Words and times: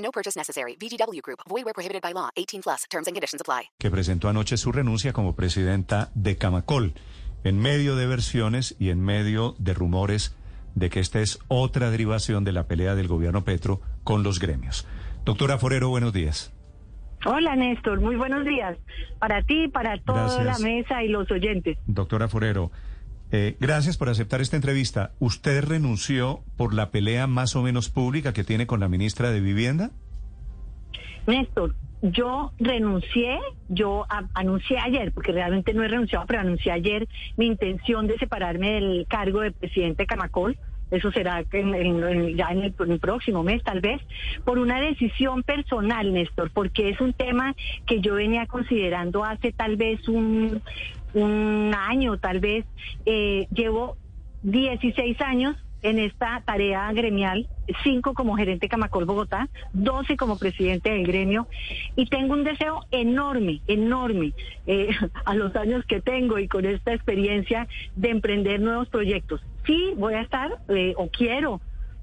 No 0.00 0.10
purchase 0.10 0.36
necessary. 0.38 0.76
VGW 0.76 1.20
Group. 1.22 1.40
Void 1.48 1.64
where 1.64 1.74
prohibited 1.74 2.02
by 2.02 2.12
law. 2.12 2.30
18 2.36 2.62
plus. 2.62 2.84
Terms 2.90 3.06
and 3.06 3.14
conditions 3.14 3.40
apply. 3.40 3.70
que 3.78 3.90
presentó 3.90 4.28
anoche 4.28 4.56
su 4.56 4.72
renuncia 4.72 5.12
como 5.12 5.34
presidenta 5.34 6.10
de 6.14 6.36
Camacol, 6.36 6.94
en 7.44 7.58
medio 7.58 7.96
de 7.96 8.06
versiones 8.06 8.76
y 8.78 8.90
en 8.90 9.00
medio 9.02 9.54
de 9.58 9.72
rumores 9.74 10.34
de 10.74 10.88
que 10.90 11.00
esta 11.00 11.20
es 11.20 11.38
otra 11.48 11.90
derivación 11.90 12.44
de 12.44 12.52
la 12.52 12.66
pelea 12.66 12.94
del 12.94 13.08
gobierno 13.08 13.44
Petro 13.44 13.80
con 14.04 14.22
los 14.22 14.38
gremios. 14.38 14.86
Doctora 15.24 15.58
Forero, 15.58 15.88
buenos 15.88 16.12
días. 16.12 16.52
Hola 17.26 17.54
Néstor, 17.56 18.00
muy 18.00 18.16
buenos 18.16 18.46
días 18.46 18.78
para 19.18 19.42
ti, 19.42 19.68
para 19.68 20.00
toda 20.02 20.22
Gracias. 20.22 20.60
la 20.60 20.66
mesa 20.66 21.02
y 21.02 21.08
los 21.08 21.30
oyentes. 21.30 21.76
Doctora 21.86 22.28
Forero, 22.28 22.70
eh, 23.32 23.56
gracias 23.60 23.96
por 23.96 24.08
aceptar 24.08 24.40
esta 24.40 24.56
entrevista. 24.56 25.12
¿Usted 25.18 25.64
renunció 25.64 26.40
por 26.56 26.74
la 26.74 26.90
pelea 26.90 27.26
más 27.26 27.54
o 27.56 27.62
menos 27.62 27.88
pública 27.88 28.32
que 28.32 28.44
tiene 28.44 28.66
con 28.66 28.80
la 28.80 28.88
ministra 28.88 29.30
de 29.30 29.40
Vivienda? 29.40 29.90
Néstor, 31.26 31.74
yo 32.02 32.52
renuncié, 32.58 33.38
yo 33.68 34.06
anuncié 34.34 34.78
ayer, 34.78 35.12
porque 35.12 35.32
realmente 35.32 35.74
no 35.74 35.84
he 35.84 35.88
renunciado, 35.88 36.24
pero 36.26 36.40
anuncié 36.40 36.72
ayer 36.72 37.06
mi 37.36 37.46
intención 37.46 38.06
de 38.06 38.16
separarme 38.18 38.72
del 38.72 39.06
cargo 39.08 39.40
de 39.40 39.52
presidente 39.52 40.04
de 40.04 40.06
Camacol. 40.06 40.56
Eso 40.90 41.12
será 41.12 41.44
en- 41.52 41.72
en- 41.74 42.02
en- 42.02 42.36
ya 42.36 42.48
en 42.48 42.62
el 42.62 42.72
próximo 42.98 43.44
mes, 43.44 43.62
tal 43.62 43.80
vez, 43.80 44.00
por 44.44 44.58
una 44.58 44.80
decisión 44.80 45.44
personal, 45.44 46.12
Néstor, 46.12 46.50
porque 46.52 46.88
es 46.88 47.00
un 47.00 47.12
tema 47.12 47.54
que 47.86 48.00
yo 48.00 48.14
venía 48.14 48.46
considerando 48.46 49.24
hace 49.24 49.52
tal 49.52 49.76
vez 49.76 50.08
un, 50.08 50.60
un 51.14 51.72
año, 51.74 52.18
tal 52.18 52.40
vez. 52.40 52.64
Eh, 53.06 53.46
llevo 53.52 53.96
16 54.42 55.20
años 55.20 55.56
en 55.82 55.98
esta 55.98 56.42
tarea 56.44 56.92
gremial, 56.92 57.48
cinco 57.82 58.14
como 58.14 58.36
gerente 58.36 58.68
Camacol 58.68 59.06
Bogotá, 59.06 59.48
12 59.72 60.16
como 60.16 60.38
presidente 60.38 60.90
del 60.90 61.06
gremio, 61.06 61.46
y 61.96 62.06
tengo 62.06 62.34
un 62.34 62.44
deseo 62.44 62.84
enorme, 62.90 63.62
enorme, 63.66 64.32
eh, 64.66 64.90
a 65.24 65.34
los 65.34 65.54
años 65.56 65.84
que 65.86 66.00
tengo 66.00 66.38
y 66.38 66.48
con 66.48 66.66
esta 66.66 66.92
experiencia 66.92 67.66
de 67.96 68.10
emprender 68.10 68.60
nuevos 68.60 68.88
proyectos. 68.88 69.40
Sí, 69.66 69.92
voy 69.96 70.14
a 70.14 70.22
estar, 70.22 70.58
eh, 70.68 70.94
o 70.96 71.08
quiero, 71.08 71.60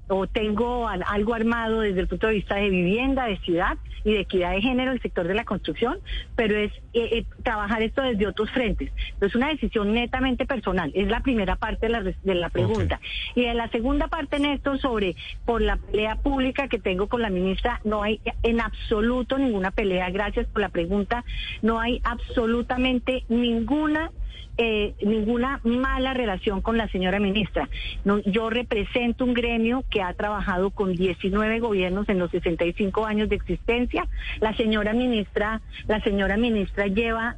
o 0.08 0.26
tengo 0.26 0.88
al- 0.88 1.04
algo 1.06 1.34
armado 1.34 1.80
desde 1.80 2.00
el 2.00 2.08
punto 2.08 2.26
de 2.28 2.34
vista 2.34 2.56
de 2.56 2.70
vivienda, 2.70 3.26
de 3.26 3.36
ciudad 3.38 3.76
y 4.04 4.12
de 4.12 4.20
equidad 4.20 4.52
de 4.52 4.62
género, 4.62 4.92
el 4.92 5.02
sector 5.02 5.26
de 5.26 5.34
la 5.34 5.44
construcción, 5.44 5.98
pero 6.36 6.56
es 6.56 6.72
eh, 6.94 7.08
eh, 7.18 7.24
trabajar 7.42 7.82
esto 7.82 8.02
desde 8.02 8.26
otros 8.26 8.50
frentes. 8.50 8.90
Es 9.20 9.34
una 9.34 9.48
decisión 9.48 9.92
netamente 9.92 10.46
personal, 10.46 10.90
es 10.94 11.08
la 11.08 11.20
primera 11.20 11.56
parte 11.56 11.86
de 11.86 11.92
la, 11.92 12.02
de 12.02 12.34
la 12.34 12.48
pregunta. 12.48 13.00
Y 13.34 13.44
en 13.44 13.56
la 13.56 13.68
segunda 13.68 14.08
parte, 14.08 14.38
Néstor, 14.38 14.78
sobre 14.80 15.16
por 15.44 15.60
la 15.60 15.76
pelea 15.76 16.16
pública 16.16 16.68
que 16.68 16.78
tengo 16.78 17.08
con 17.08 17.22
la 17.22 17.30
ministra, 17.30 17.80
no 17.84 18.02
hay 18.02 18.20
en 18.42 18.60
absoluto 18.60 19.36
ninguna 19.36 19.72
pelea, 19.72 20.10
gracias 20.10 20.46
por 20.46 20.62
la 20.62 20.68
pregunta, 20.70 21.24
no 21.62 21.80
hay 21.80 22.00
absolutamente 22.04 23.24
ninguna 23.28 24.10
eh, 24.56 24.94
ninguna 25.02 25.60
mala 25.64 26.14
relación 26.14 26.60
con 26.60 26.76
la 26.76 26.88
señora 26.88 27.20
ministra. 27.20 27.68
No, 28.04 28.18
yo 28.20 28.50
represento 28.50 29.24
un 29.24 29.34
gremio 29.34 29.84
que 29.90 30.02
ha 30.02 30.12
trabajado 30.14 30.70
con 30.70 30.94
19 30.94 31.60
gobiernos 31.60 32.08
en 32.08 32.18
los 32.18 32.30
65 32.30 33.06
años 33.06 33.28
de 33.28 33.36
existencia. 33.36 34.06
La 34.40 34.54
señora 34.56 34.92
ministra, 34.92 35.60
la 35.86 36.00
señora 36.02 36.36
ministra 36.36 36.86
lleva 36.86 37.36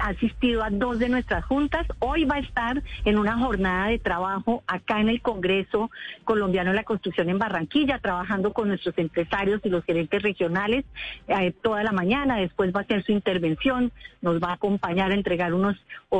ha 0.00 0.08
asistido 0.08 0.62
a 0.62 0.70
dos 0.70 0.98
de 0.98 1.08
nuestras 1.08 1.44
juntas. 1.44 1.86
Hoy 1.98 2.24
va 2.24 2.36
a 2.36 2.40
estar 2.40 2.82
en 3.04 3.18
una 3.18 3.38
jornada 3.38 3.88
de 3.88 3.98
trabajo 3.98 4.62
acá 4.66 5.00
en 5.00 5.08
el 5.08 5.20
Congreso 5.20 5.90
Colombiano 6.24 6.70
de 6.70 6.76
la 6.76 6.84
Construcción 6.84 7.28
en 7.28 7.38
Barranquilla, 7.38 7.98
trabajando 7.98 8.52
con 8.52 8.68
nuestros 8.68 8.96
empresarios 8.98 9.60
y 9.64 9.68
los 9.68 9.84
gerentes 9.84 10.22
regionales 10.22 10.84
eh, 11.28 11.52
toda 11.62 11.82
la 11.82 11.92
mañana. 11.92 12.36
Después 12.36 12.72
va 12.74 12.80
a 12.80 12.82
hacer 12.82 13.04
su 13.04 13.12
intervención, 13.12 13.92
nos 14.20 14.40
va 14.40 14.50
a 14.50 14.54
acompañar 14.54 15.10
a 15.10 15.14
entregar 15.14 15.54
unos 15.54 15.76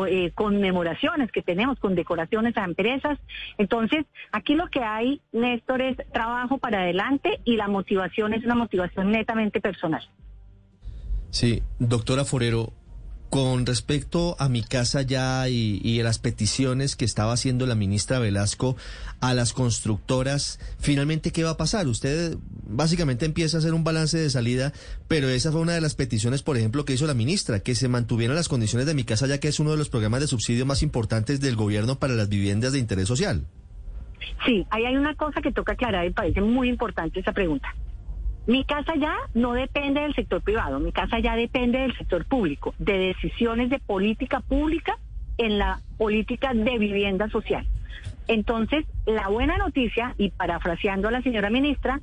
eh, 0.09 0.33
conmemoraciones 0.35 1.31
que 1.31 1.43
tenemos, 1.43 1.79
con 1.79 1.95
decoraciones 1.95 2.57
a 2.57 2.65
empresas. 2.65 3.19
Entonces, 3.59 4.07
aquí 4.33 4.55
lo 4.55 4.69
que 4.69 4.81
hay, 4.81 5.21
Néstor, 5.33 5.83
es 5.83 5.97
trabajo 6.13 6.59
para 6.59 6.81
adelante 6.81 7.41
y 7.45 7.57
la 7.57 7.69
motivación 7.69 8.35
es 8.35 8.45
una 8.45 8.55
motivación 8.55 9.11
netamente 9.11 9.61
personal. 9.61 10.03
Sí, 11.31 11.63
doctora 11.79 12.25
Forero, 12.25 12.73
con 13.33 13.65
respecto 13.65 14.37
a 14.39 14.51
mi 14.51 14.63
casa 14.63 15.01
ya 15.01 15.49
y, 15.49 15.81
y 15.83 16.03
las 16.03 16.19
peticiones 16.19 16.97
que 16.97 17.07
estaba 17.07 17.33
haciendo 17.33 17.65
la 17.65 17.75
ministra 17.75 18.19
Velasco 18.19 18.77
a 19.23 19.33
las 19.33 19.55
constructoras, 19.55 20.61
finalmente, 20.79 21.33
¿qué 21.33 21.43
va 21.43 21.53
a 21.53 21.57
pasar? 21.57 21.89
Usted 21.89 22.37
básicamente 22.69 23.25
empieza 23.25 23.57
a 23.57 23.61
hacer 23.61 23.73
un 23.73 23.85
balance 23.85 24.19
de 24.19 24.29
salida, 24.29 24.75
pero 25.09 25.31
esa 25.31 25.51
fue 25.51 25.63
una 25.63 25.73
de 25.73 25.81
las 25.81 25.95
peticiones, 25.95 26.43
por 26.43 26.59
ejemplo, 26.59 26.85
que 26.85 26.93
hizo 26.93 27.07
la 27.07 27.15
ministra, 27.15 27.61
que 27.61 27.75
se 27.75 27.89
mantuvieran 27.89 28.37
las 28.37 28.51
condiciones 28.51 28.87
de 28.87 28.93
mi 28.93 29.05
casa 29.05 29.27
ya 29.27 29.41
que 29.41 29.49
es 29.49 29.59
uno 29.59 29.71
de 29.71 29.79
los 29.79 29.89
programas 29.89 30.21
de 30.21 30.27
subsidio 30.27 30.67
más 30.67 30.83
importantes 30.83 31.41
del 31.41 31.57
gobierno 31.57 31.99
para 31.99 32.13
las 32.13 32.29
viviendas 32.29 32.75
de 32.75 32.81
interés 32.81 33.09
social. 33.09 33.47
Sí, 34.45 34.67
ahí 34.69 34.85
hay 34.85 34.97
una 34.99 35.15
cosa 35.15 35.41
que 35.41 35.53
toca 35.53 35.73
aclarar 35.73 36.05
y 36.05 36.11
parece 36.11 36.43
muy 36.43 36.69
importante 36.69 37.21
esa 37.21 37.33
pregunta. 37.33 37.75
Mi 38.47 38.65
casa 38.65 38.95
ya 38.97 39.17
no 39.35 39.53
depende 39.53 40.01
del 40.01 40.15
sector 40.15 40.43
privado, 40.43 40.81
mi 40.81 40.91
casa 40.91 41.21
ya 41.21 41.37
depende 41.37 41.79
del 41.79 41.97
sector 41.97 42.25
público, 42.25 42.75
de 42.79 42.99
decisiones 42.99 43.71
de 43.71 43.79
política 43.79 44.41
pública 44.41 44.99
en 45.39 45.59
la 45.59 45.81
política 45.97 46.53
de 46.53 46.79
vivienda 46.79 47.29
social. 47.29 47.67
Entonces, 48.27 48.85
la 49.07 49.29
buena 49.29 49.59
noticia, 49.59 50.15
y 50.19 50.31
parafraseando 50.31 51.09
a 51.09 51.13
la 51.13 51.23
señora 51.23 51.51
ministra, 51.51 52.01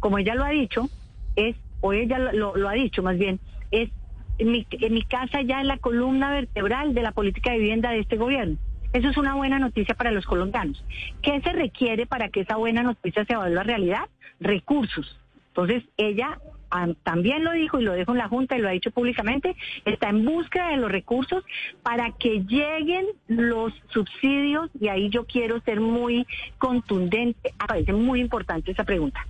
como 0.00 0.18
ella 0.18 0.34
lo 0.34 0.44
ha 0.44 0.50
dicho, 0.50 0.88
es, 1.36 1.56
o 1.80 1.92
ella 1.92 2.18
lo, 2.18 2.68
ha 2.68 2.72
dicho 2.72 3.02
más 3.02 3.18
bien, 3.18 3.38
es 3.70 3.90
en 4.38 4.50
mi, 4.50 4.66
en 4.70 4.94
mi 4.94 5.02
casa 5.02 5.42
ya 5.42 5.60
es 5.60 5.66
la 5.66 5.76
columna 5.76 6.30
vertebral 6.30 6.94
de 6.94 7.02
la 7.02 7.12
política 7.12 7.52
de 7.52 7.58
vivienda 7.58 7.90
de 7.90 8.00
este 8.00 8.16
gobierno. 8.16 8.56
Eso 8.92 9.08
es 9.08 9.16
una 9.16 9.34
buena 9.34 9.58
noticia 9.58 9.94
para 9.94 10.10
los 10.10 10.26
colombianos. 10.26 10.82
¿Qué 11.22 11.40
se 11.40 11.52
requiere 11.52 12.06
para 12.06 12.28
que 12.28 12.40
esa 12.40 12.56
buena 12.56 12.82
noticia 12.82 13.24
se 13.24 13.36
vuelva 13.36 13.62
realidad? 13.62 14.08
Recursos. 14.40 15.21
Entonces, 15.52 15.84
ella 15.98 16.38
ah, 16.70 16.88
también 17.02 17.44
lo 17.44 17.52
dijo 17.52 17.78
y 17.78 17.84
lo 17.84 17.92
dijo 17.92 18.12
en 18.12 18.18
la 18.18 18.28
Junta 18.28 18.56
y 18.56 18.60
lo 18.60 18.68
ha 18.68 18.72
dicho 18.72 18.90
públicamente, 18.90 19.54
está 19.84 20.08
en 20.08 20.24
búsqueda 20.24 20.70
de 20.70 20.78
los 20.78 20.90
recursos 20.90 21.44
para 21.82 22.10
que 22.12 22.42
lleguen 22.44 23.06
los 23.28 23.74
subsidios 23.90 24.70
y 24.80 24.88
ahí 24.88 25.10
yo 25.10 25.26
quiero 25.26 25.60
ser 25.60 25.80
muy 25.80 26.26
contundente, 26.56 27.52
me 27.60 27.66
parece 27.66 27.92
muy 27.92 28.20
importante 28.20 28.72
esa 28.72 28.84
pregunta. 28.84 29.26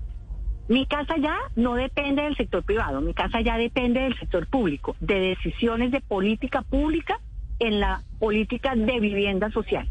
Mi 0.68 0.86
casa 0.86 1.16
ya 1.18 1.36
no 1.56 1.74
depende 1.74 2.22
del 2.22 2.36
sector 2.36 2.62
privado, 2.62 3.00
mi 3.00 3.14
casa 3.14 3.40
ya 3.40 3.58
depende 3.58 4.00
del 4.00 4.16
sector 4.16 4.46
público, 4.46 4.94
de 5.00 5.18
decisiones 5.18 5.90
de 5.90 6.00
política 6.00 6.62
pública 6.62 7.18
en 7.58 7.80
la 7.80 8.02
política 8.20 8.76
de 8.76 9.00
vivienda 9.00 9.50
social. 9.50 9.88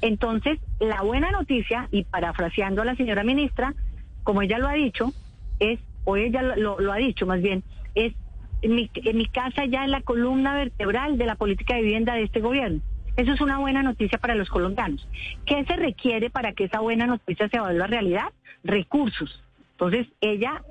Entonces, 0.00 0.60
la 0.78 1.02
buena 1.02 1.32
noticia, 1.32 1.88
y 1.90 2.04
parafraseando 2.04 2.82
a 2.82 2.84
la 2.84 2.94
señora 2.94 3.24
ministra, 3.24 3.74
como 4.22 4.40
ella 4.40 4.58
lo 4.58 4.68
ha 4.68 4.74
dicho, 4.74 5.12
es, 5.58 5.78
o 6.04 6.16
ella 6.16 6.42
lo, 6.42 6.78
lo- 6.80 6.92
ha 6.92 6.96
dicho 6.96 7.26
más 7.26 7.40
bien, 7.40 7.62
es 7.94 8.12
en 8.62 8.74
mi, 8.74 8.90
mi 9.12 9.26
casa 9.26 9.66
ya 9.66 9.84
es 9.84 9.90
la 9.90 10.00
columna 10.00 10.54
vertebral 10.54 11.18
de 11.18 11.26
la 11.26 11.34
política 11.34 11.74
de 11.74 11.82
vivienda 11.82 12.14
de 12.14 12.22
este 12.22 12.40
gobierno. 12.40 12.80
Eso 13.16 13.32
es 13.32 13.40
una 13.40 13.58
buena 13.58 13.82
noticia 13.82 14.18
para 14.18 14.34
los 14.34 14.48
colombianos. 14.48 15.06
¿Qué 15.46 15.64
se 15.66 15.76
requiere 15.76 16.30
para 16.30 16.52
que 16.52 16.64
esa 16.64 16.80
buena 16.80 17.06
noticia 17.06 17.48
se 17.48 17.60
vuelva 17.60 17.86
realidad? 17.86 18.32
Recursos. 18.64 19.42
Entonces, 19.72 20.06
ella 20.20 20.62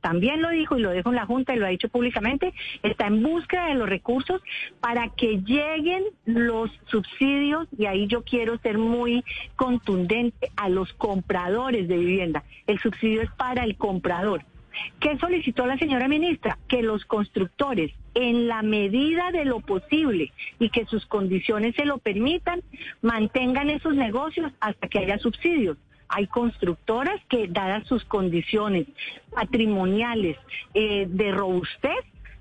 también 0.00 0.42
lo 0.42 0.50
dijo 0.50 0.76
y 0.76 0.80
lo 0.80 0.92
dijo 0.92 1.10
en 1.10 1.16
la 1.16 1.26
Junta 1.26 1.54
y 1.54 1.58
lo 1.58 1.66
ha 1.66 1.70
dicho 1.70 1.88
públicamente, 1.88 2.52
está 2.82 3.06
en 3.06 3.22
búsqueda 3.22 3.66
de 3.66 3.74
los 3.74 3.88
recursos 3.88 4.42
para 4.80 5.08
que 5.10 5.40
lleguen 5.42 6.04
los 6.24 6.70
subsidios, 6.86 7.68
y 7.76 7.86
ahí 7.86 8.06
yo 8.06 8.22
quiero 8.22 8.58
ser 8.58 8.78
muy 8.78 9.24
contundente 9.56 10.50
a 10.56 10.68
los 10.68 10.92
compradores 10.94 11.88
de 11.88 11.98
vivienda. 11.98 12.44
El 12.66 12.78
subsidio 12.78 13.22
es 13.22 13.30
para 13.32 13.64
el 13.64 13.76
comprador. 13.76 14.44
¿Qué 15.00 15.16
solicitó 15.18 15.66
la 15.66 15.78
señora 15.78 16.08
ministra? 16.08 16.58
Que 16.68 16.82
los 16.82 17.04
constructores, 17.04 17.92
en 18.14 18.48
la 18.48 18.62
medida 18.62 19.30
de 19.32 19.44
lo 19.44 19.60
posible 19.60 20.32
y 20.58 20.70
que 20.70 20.86
sus 20.86 21.06
condiciones 21.06 21.74
se 21.74 21.84
lo 21.84 21.98
permitan, 21.98 22.62
mantengan 23.02 23.70
esos 23.70 23.94
negocios 23.94 24.52
hasta 24.60 24.88
que 24.88 24.98
haya 25.00 25.18
subsidios. 25.18 25.76
Hay 26.08 26.26
constructoras 26.26 27.20
que, 27.28 27.48
dadas 27.48 27.86
sus 27.86 28.04
condiciones 28.04 28.86
patrimoniales 29.30 30.36
eh, 30.74 31.06
de 31.08 31.32
robustez, 31.32 31.98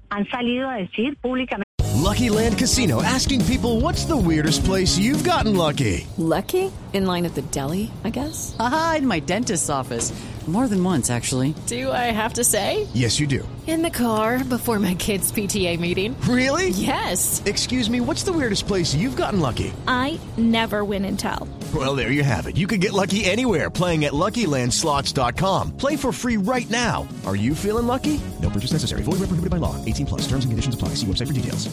han 0.10 0.28
salido 0.30 0.70
a 0.70 0.76
decir 0.76 1.18
públicamente. 1.18 1.68
Lucky 2.08 2.30
Land 2.30 2.58
Casino 2.58 3.04
asking 3.04 3.44
people 3.46 3.82
what's 3.82 4.06
the 4.06 4.16
weirdest 4.16 4.64
place 4.64 4.98
you've 4.98 5.26
gotten 5.26 5.58
lucky? 5.58 6.08
Lucky? 6.18 6.72
In 6.94 7.06
line 7.06 7.26
at 7.26 7.36
the 7.36 7.42
deli, 7.42 7.92
I 8.06 8.12
guess? 8.12 8.56
Aha, 8.60 8.96
in 9.00 9.08
my 9.08 9.20
dentist's 9.20 9.70
office. 9.70 10.14
More 10.48 10.70
than 10.70 10.82
once, 10.82 11.10
actually. 11.10 11.54
Do 11.66 11.92
I 11.92 12.10
have 12.16 12.36
to 12.36 12.44
say? 12.46 12.88
Yes, 12.94 13.20
you 13.20 13.28
do. 13.28 13.46
In 13.68 13.82
the 13.82 13.90
car 13.90 14.46
before 14.46 14.80
my 14.80 14.94
kids' 14.96 15.30
PTA 15.30 15.78
meeting. 15.78 16.16
Really? 16.22 16.70
Yes. 16.70 17.42
Excuse 17.46 17.90
me, 17.90 18.00
what's 18.00 18.24
the 18.24 18.32
weirdest 18.32 18.66
place 18.66 18.96
you've 18.96 19.18
gotten 19.18 19.42
lucky? 19.42 19.74
I 19.90 20.18
never 20.38 20.86
win 20.86 21.04
and 21.04 21.20
tell. 21.20 21.50
Well, 21.74 21.96
there 21.96 22.12
you 22.12 22.24
have 22.24 22.48
it. 22.48 22.56
You 22.56 22.68
can 22.68 22.80
get 22.80 22.94
lucky 22.94 23.26
anywhere 23.26 23.70
playing 23.70 24.06
at 24.06 24.14
LuckyLandSlots.com. 24.14 25.76
Play 25.76 25.98
for 25.98 26.14
free 26.14 26.38
right 26.38 26.70
now. 26.70 27.06
Are 27.26 27.36
you 27.36 27.54
feeling 27.54 27.88
lucky? 27.88 28.22
No 28.42 28.50
purchase 28.50 28.72
necessary. 28.72 29.04
Void 29.04 29.20
where 29.20 29.28
prohibited 29.28 29.52
by 29.52 29.58
law. 29.58 29.76
18 29.84 30.06
plus. 30.06 30.22
Terms 30.22 30.46
and 30.46 30.74
apply. 30.74 30.90
See 30.96 31.06
website 31.06 31.28
for 31.28 31.34
details. 31.34 31.68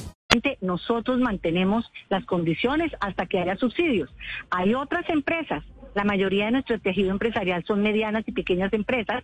Nosotros 0.61 1.20
mantenemos 1.20 1.85
las 2.08 2.25
condiciones 2.25 2.91
hasta 3.00 3.26
que 3.26 3.38
haya 3.38 3.56
subsidios. 3.56 4.08
Hay 4.50 4.75
otras 4.75 5.08
empresas 5.08 5.62
la 5.94 6.05
mayoría 6.05 6.46
de 6.46 6.52
nuestro 6.52 6.79
tejido 6.81 7.12
empresarial 7.12 7.64
son 7.64 7.82
medianas 7.82 8.25
y 8.26 8.32
pequeñas 8.32 8.73
empresas 8.73 9.23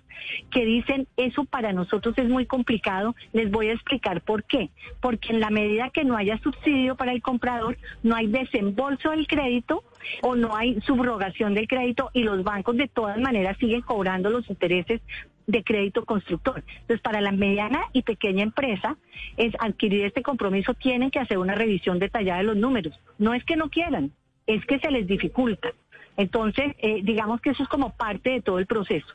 que 0.51 0.65
dicen 0.65 1.09
eso 1.17 1.45
para 1.45 1.73
nosotros 1.73 2.17
es 2.17 2.29
muy 2.29 2.47
complicado. 2.47 3.17
Les 3.33 3.51
voy 3.51 3.69
a 3.69 3.73
explicar 3.73 4.21
por 4.23 4.45
qué. 4.45 4.71
Porque 5.01 5.33
en 5.33 5.41
la 5.41 5.51
medida 5.51 5.91
que 5.91 6.05
no 6.05 6.17
haya 6.17 6.39
subsidio 6.39 6.95
para 6.95 7.13
el 7.13 7.23
comprador, 7.23 7.77
no 8.05 8.15
hay 8.15 8.29
desembolso 8.29 9.11
del 9.11 9.27
crédito 9.27 9.83
o 10.23 10.37
no 10.37 10.57
hay 10.57 10.81
subrogación 10.83 11.55
del 11.55 11.69
crédito 11.69 12.11
y 12.13 12.23
los 12.23 12.43
bancos 12.43 12.77
de 12.77 12.89
todas 12.89 13.19
maneras 13.19 13.57
siguen 13.59 13.83
cobrando 13.83 14.31
los 14.31 14.49
intereses 14.49 15.01
de 15.47 15.65
crédito 15.65 16.05
constructor. 16.05 16.63
Entonces, 16.83 17.01
para 17.01 17.21
la 17.21 17.33
mediana 17.33 17.81
y 17.93 18.03
pequeña 18.03 18.43
empresa, 18.43 18.97
es 19.37 19.53
adquirir 19.59 20.05
este 20.05 20.23
compromiso, 20.23 20.75
tienen 20.75 21.11
que 21.11 21.19
hacer 21.19 21.39
una 21.39 21.55
revisión 21.55 21.99
detallada 21.99 22.39
de 22.39 22.45
los 22.45 22.57
números. 22.57 22.99
No 23.19 23.35
es 23.35 23.45
que 23.45 23.57
no 23.57 23.69
quieran, 23.69 24.13
es 24.47 24.65
que 24.67 24.79
se 24.79 24.91
les 24.91 25.07
dificulta. 25.07 25.73
Entonces, 26.17 26.75
eh, 26.79 27.01
digamos 27.03 27.41
que 27.41 27.51
eso 27.51 27.63
es 27.63 27.69
como 27.69 27.97
parte 27.97 28.31
de 28.31 28.43
todo 28.43 28.59
el 28.59 28.67
proceso. 28.67 29.15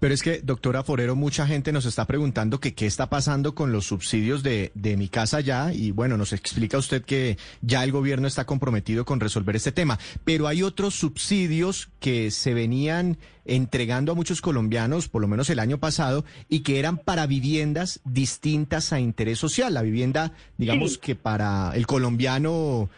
Pero 0.00 0.14
es 0.14 0.22
que, 0.22 0.40
doctora 0.42 0.82
Forero, 0.82 1.16
mucha 1.16 1.46
gente 1.46 1.72
nos 1.72 1.84
está 1.86 2.06
preguntando 2.06 2.60
que 2.60 2.74
qué 2.74 2.86
está 2.86 3.08
pasando 3.08 3.54
con 3.54 3.72
los 3.72 3.86
subsidios 3.86 4.42
de, 4.42 4.72
de, 4.74 4.96
mi 4.96 5.08
casa 5.08 5.40
ya. 5.40 5.72
Y 5.72 5.90
bueno, 5.90 6.16
nos 6.16 6.32
explica 6.32 6.78
usted 6.78 7.02
que 7.04 7.38
ya 7.60 7.84
el 7.84 7.92
gobierno 7.92 8.26
está 8.28 8.44
comprometido 8.44 9.04
con 9.04 9.20
resolver 9.20 9.56
este 9.56 9.72
tema. 9.72 9.98
Pero 10.24 10.46
hay 10.48 10.62
otros 10.62 10.94
subsidios 10.94 11.88
que 12.00 12.30
se 12.30 12.54
venían 12.54 13.18
entregando 13.44 14.12
a 14.12 14.14
muchos 14.14 14.40
colombianos, 14.40 15.08
por 15.08 15.20
lo 15.20 15.26
menos 15.26 15.50
el 15.50 15.58
año 15.58 15.78
pasado, 15.78 16.24
y 16.48 16.60
que 16.60 16.78
eran 16.78 16.96
para 16.96 17.26
viviendas 17.26 18.00
distintas 18.04 18.92
a 18.92 19.00
interés 19.00 19.38
social. 19.38 19.74
La 19.74 19.82
vivienda, 19.82 20.32
digamos 20.58 20.92
Sí. 20.92 20.98
que 21.00 21.14
para 21.16 21.72
el 21.74 21.86
colombiano, 21.86 22.88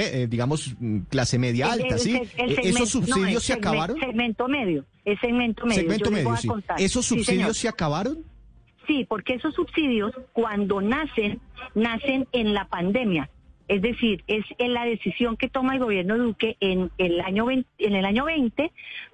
eh, 0.00 0.26
digamos, 0.28 0.74
clase 1.10 1.38
media 1.38 1.72
alta, 1.72 1.94
el- 1.94 2.00
¿sí? 2.00 2.16
el- 2.16 2.28
segmento- 2.56 2.60
¿Esos 2.68 2.88
subsidios 2.90 3.44
se 3.44 3.52
acabaron? 3.52 3.98
Segmento 4.00 4.48
medio, 4.48 4.84
es 5.04 5.18
segmento 5.20 5.66
medio. 5.66 5.80
Segmento 5.82 6.10
voy 6.10 6.34
a 6.34 6.36
sí. 6.36 6.48
contar. 6.48 6.80
¿Esos 6.80 7.04
Sí, 7.06 7.10
señor. 7.10 7.24
subsidios 7.24 7.56
se 7.58 7.68
acabaron? 7.68 8.18
Sí, 8.86 9.06
porque 9.08 9.34
esos 9.34 9.54
subsidios 9.54 10.12
cuando 10.32 10.80
nacen, 10.80 11.40
nacen 11.74 12.26
en 12.32 12.52
la 12.54 12.66
pandemia. 12.66 13.30
Es 13.66 13.80
decir, 13.80 14.22
es 14.26 14.44
en 14.58 14.74
la 14.74 14.84
decisión 14.84 15.38
que 15.38 15.48
toma 15.48 15.72
el 15.74 15.80
gobierno 15.80 16.18
Duque 16.18 16.58
en 16.60 16.90
el 16.98 17.20
año 17.22 17.46
20, 17.46 17.66
en 17.78 17.94
el 17.96 18.04
año 18.04 18.26
20 18.26 18.70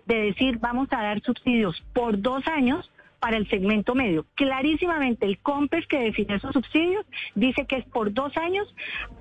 de 0.06 0.14
decir 0.16 0.58
vamos 0.58 0.88
a 0.90 1.02
dar 1.02 1.22
subsidios 1.22 1.80
por 1.92 2.20
dos 2.20 2.44
años 2.48 2.90
para 3.20 3.36
el 3.36 3.48
segmento 3.48 3.94
medio. 3.94 4.26
Clarísimamente 4.34 5.24
el 5.26 5.38
COMPES 5.38 5.86
que 5.86 6.00
define 6.00 6.34
esos 6.34 6.52
subsidios 6.52 7.06
dice 7.36 7.64
que 7.66 7.76
es 7.76 7.84
por 7.84 8.12
dos 8.12 8.36
años 8.36 8.66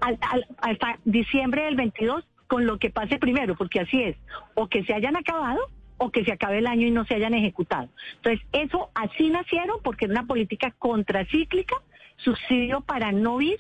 al- 0.02 0.18
al- 0.22 0.48
hasta 0.62 0.98
diciembre 1.06 1.66
del 1.66 1.76
22 1.76 2.24
con 2.48 2.66
lo 2.66 2.80
que 2.80 2.90
pase 2.90 3.20
primero, 3.20 3.56
porque 3.56 3.82
así 3.82 4.02
es, 4.02 4.16
o 4.56 4.68
que 4.68 4.84
se 4.84 4.94
hayan 4.96 5.16
acabado 5.16 5.60
o 6.00 6.10
que 6.12 6.26
se 6.26 6.32
acabe 6.32 6.58
el 6.58 6.66
año 6.68 6.88
y 6.88 6.92
no 6.92 7.06
se 7.06 7.14
hayan 7.14 7.36
ejecutado. 7.36 7.90
Entonces, 8.18 8.44
eso 8.52 8.90
así 8.96 9.30
nacieron 9.30 9.78
porque 9.84 10.06
era 10.06 10.14
una 10.16 10.26
política 10.26 10.74
contracíclica, 10.80 11.76
subsidio 12.18 12.82
para 12.82 13.12
novis, 13.12 13.58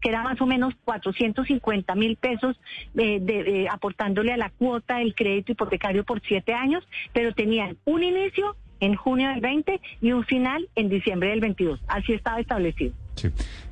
que 0.00 0.08
era 0.08 0.22
más 0.22 0.40
o 0.40 0.46
menos 0.46 0.72
450 0.84 1.94
mil 1.94 2.16
pesos 2.16 2.58
eh, 2.96 3.18
de- 3.20 3.64
eh, 3.64 3.68
aportándole 3.70 4.32
a 4.32 4.36
la 4.38 4.48
cuota 4.50 4.96
del 4.98 5.14
crédito 5.14 5.52
hipotecario 5.52 6.04
por 6.04 6.22
siete 6.22 6.54
años, 6.54 6.82
pero 7.12 7.34
tenían 7.34 7.76
un 7.84 8.02
inicio 8.02 8.56
en 8.80 8.94
junio 8.96 9.28
del 9.28 9.40
20 9.42 9.78
y 10.00 10.12
un 10.12 10.24
final 10.24 10.68
en 10.74 10.88
diciembre 10.88 11.28
del 11.30 11.40
22. 11.40 11.80
Así 11.86 12.14
estaba 12.14 12.40
establecido. 12.40 12.94
Sí. 13.16 13.28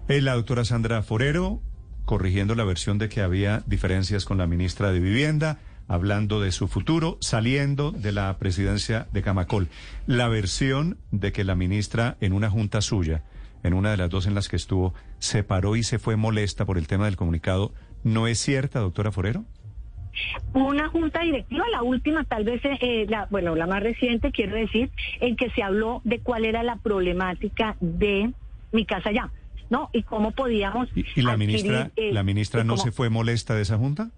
Eh, 0.09 0.21
la 0.21 0.35
doctora 0.35 0.67
Sandra 0.67 1.01
Forero, 1.03 1.61
corrigiendo 2.05 2.55
la 2.55 2.65
versión 2.65 2.99
de 2.99 3.09
que 3.09 3.23
había 3.23 3.63
diferencias 3.67 4.27
con 4.27 4.37
la 4.37 4.47
ministra 4.47 4.93
de 4.93 5.01
Vivienda, 5.01 5.59
hablando 5.89 6.41
de 6.41 6.53
su 6.53 6.69
futuro, 6.69 7.17
saliendo 7.21 7.91
de 7.91 8.13
la 8.13 8.37
presidencia 8.39 9.09
de 9.13 9.23
Camacol. 9.23 9.69
La 10.07 10.29
versión 10.29 10.99
de 11.11 11.33
que 11.33 11.43
la 11.45 11.55
ministra 11.55 12.17
en 12.21 12.33
una 12.35 12.51
junta 12.51 12.81
suya, 12.83 13.25
en 13.63 13.75
una 13.75 13.91
de 13.91 13.97
las 13.97 14.11
dos 14.11 14.27
en 14.27 14.35
las 14.35 14.49
que 14.49 14.57
estuvo, 14.57 14.95
se 15.19 15.43
paró 15.43 15.75
y 15.77 15.83
se 15.83 15.99
fue 15.99 16.17
molesta 16.17 16.65
por 16.65 16.79
el 16.79 16.87
tema 16.87 17.07
del 17.07 17.17
comunicado, 17.17 17.73
¿no 18.05 18.27
es 18.29 18.39
cierta, 18.39 18.79
doctora 18.81 19.11
Forero? 19.11 19.45
una 20.53 20.89
junta 20.89 21.21
directiva, 21.23 21.65
la 21.71 21.83
última 21.83 22.25
tal 22.25 22.43
vez, 22.45 22.61
eh, 22.65 23.07
la, 23.09 23.29
bueno, 23.31 23.55
la 23.55 23.67
más 23.69 23.83
reciente, 23.83 24.33
quiero 24.33 24.57
decir, 24.57 24.91
en 25.21 25.37
que 25.37 25.49
se 25.51 25.63
habló 25.63 26.01
de 26.05 26.19
cuál 26.19 26.45
era 26.45 26.63
la 26.65 26.77
problemática 26.77 27.77
de 27.81 28.33
mi 28.73 28.85
casa 28.85 29.13
ya, 29.13 29.31
¿no? 29.71 29.91
Y 29.93 30.03
cómo 30.03 30.33
podíamos... 30.33 30.89
¿Y, 30.97 31.05
y 31.15 31.23
la 31.23 31.33
adquirir, 31.33 31.37
ministra, 31.63 31.91
eh, 31.95 32.13
la 32.13 32.23
ministra 32.25 32.65
no 32.65 32.75
cómo- 32.75 32.83
se 32.83 32.91
fue 32.91 33.11
molesta 33.11 33.55
de 33.55 33.63
esa 33.63 33.77
junta? 33.79 34.11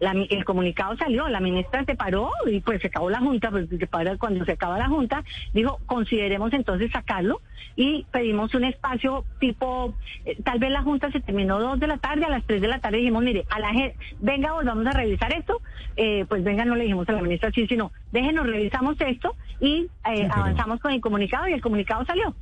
La 0.00 0.12
el 0.12 0.44
comunicado 0.44 0.96
salió, 0.96 1.28
la 1.28 1.40
ministra 1.40 1.84
se 1.84 1.94
paró 1.94 2.30
y 2.50 2.60
pues 2.60 2.80
se 2.80 2.88
acabó 2.88 3.10
la 3.10 3.18
junta, 3.20 3.50
pues 3.50 3.68
se 3.68 3.86
para- 3.86 4.16
cuando 4.18 4.44
se 4.44 4.52
acaba 4.52 4.78
la 4.78 4.88
junta, 4.88 5.24
dijo, 5.54 5.78
consideremos 5.86 6.52
entonces 6.52 6.90
sacarlo 6.92 7.40
y 7.76 8.04
pedimos 8.10 8.54
un 8.54 8.64
espacio 8.64 9.24
tipo, 9.40 9.94
eh, 10.24 10.36
tal 10.44 10.58
vez 10.58 10.70
la 10.70 10.82
junta 10.82 11.10
se 11.12 11.20
terminó 11.20 11.58
dos 11.58 11.78
de 11.80 11.86
la 11.86 11.98
tarde, 11.98 12.24
a 12.24 12.30
las 12.30 12.44
tres 12.44 12.60
de 12.60 12.68
la 12.68 12.80
tarde 12.80 12.98
dijimos, 12.98 13.22
mire, 13.22 13.44
a 13.50 13.60
la 13.60 13.68
gente, 13.72 13.96
venga, 14.20 14.52
volvamos 14.52 14.86
a 14.86 14.92
revisar 14.92 15.32
esto, 15.32 15.60
eh, 15.96 16.24
pues 16.28 16.42
venga, 16.44 16.64
no 16.64 16.74
le 16.76 16.84
dijimos 16.84 17.08
a 17.08 17.12
la 17.12 17.22
ministra 17.22 17.50
sí, 17.52 17.66
sino, 17.66 17.92
déjenos, 18.12 18.46
revisamos 18.46 18.96
esto 19.00 19.34
y 19.60 19.82
eh, 19.82 19.88
pero- 20.04 20.34
avanzamos 20.34 20.80
con 20.80 20.92
el 20.92 21.00
comunicado 21.00 21.48
y 21.48 21.52
el 21.52 21.60
comunicado 21.60 22.04
salió. 22.04 22.34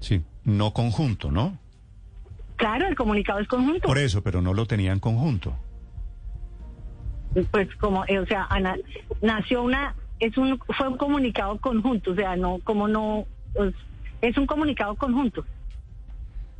Sí, 0.00 0.22
no 0.44 0.72
conjunto, 0.72 1.30
¿no? 1.30 1.58
Claro, 2.56 2.86
el 2.88 2.94
comunicado 2.96 3.38
es 3.40 3.48
conjunto. 3.48 3.86
Por 3.86 3.98
eso, 3.98 4.22
pero 4.22 4.40
no 4.40 4.54
lo 4.54 4.66
tenían 4.66 4.98
conjunto. 4.98 5.54
Pues 7.50 7.68
como 7.76 8.04
eh, 8.06 8.18
o 8.18 8.26
sea 8.26 8.46
Ana, 8.50 8.76
nació 9.22 9.62
una 9.62 9.94
es 10.20 10.36
un 10.38 10.58
fue 10.76 10.88
un 10.88 10.96
comunicado 10.96 11.58
conjunto 11.58 12.12
o 12.12 12.14
sea 12.14 12.36
no 12.36 12.58
como 12.64 12.88
no 12.88 13.26
pues, 13.54 13.74
es 14.22 14.36
un 14.38 14.46
comunicado 14.46 14.94
conjunto. 14.94 15.44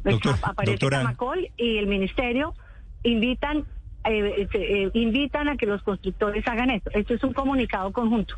Pues, 0.02 0.14
Doctor- 0.16 0.38
aparece 0.42 0.72
doctora- 0.78 0.98
Camacol 0.98 1.48
y 1.56 1.78
el 1.78 1.86
ministerio 1.86 2.54
invitan 3.02 3.64
eh, 4.04 4.42
eh, 4.42 4.48
eh, 4.54 4.90
invitan 4.94 5.48
a 5.48 5.56
que 5.56 5.66
los 5.66 5.82
constructores 5.82 6.46
hagan 6.46 6.70
esto. 6.70 6.90
Esto 6.94 7.14
es 7.14 7.24
un 7.24 7.32
comunicado 7.32 7.92
conjunto. 7.92 8.36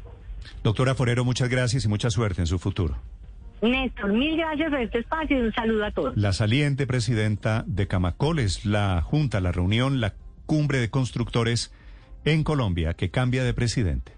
Doctora 0.62 0.94
Forero, 0.94 1.24
muchas 1.26 1.48
gracias 1.50 1.84
y 1.84 1.88
mucha 1.88 2.10
suerte 2.10 2.40
en 2.40 2.46
su 2.46 2.58
futuro. 2.58 2.96
Néstor 3.60 4.12
mil 4.12 4.36
gracias 4.38 4.70
por 4.70 4.80
este 4.80 4.98
espacio 5.00 5.36
y 5.36 5.40
un 5.42 5.52
saludo 5.52 5.84
a 5.84 5.90
todos. 5.90 6.16
La 6.16 6.32
saliente 6.32 6.86
presidenta 6.86 7.64
de 7.66 7.86
Camacol 7.88 8.38
es 8.38 8.64
la 8.64 9.02
junta, 9.02 9.40
la 9.40 9.52
reunión, 9.52 10.00
la 10.00 10.14
cumbre 10.46 10.78
de 10.78 10.88
constructores 10.90 11.74
en 12.24 12.44
Colombia 12.44 12.94
que 12.94 13.10
cambia 13.10 13.44
de 13.44 13.54
presidente. 13.54 14.17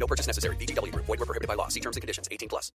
No 0.00 0.06
purchase 0.06 0.26
necessary. 0.26 0.56
VGW 0.56 0.90
Group. 0.92 1.04
Void 1.06 1.20
were 1.20 1.26
prohibited 1.26 1.46
by 1.46 1.54
law. 1.54 1.68
See 1.68 1.80
terms 1.80 1.96
and 1.96 2.02
conditions. 2.02 2.26
18 2.32 2.48
plus. 2.48 2.68